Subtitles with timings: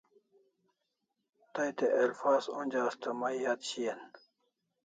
[1.57, 4.01] Tay te ilfaz onja asta may yat shian